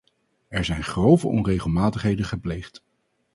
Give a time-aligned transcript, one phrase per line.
[0.47, 2.83] Er zijn grove onregelmatigheden gepleegd.